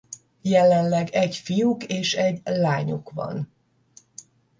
Jelenleg 0.41 1.09
egy 1.09 1.35
fiuk 1.35 1.83
és 1.83 2.13
egy 2.13 2.41
lányuk 2.45 3.11
van. 3.11 3.53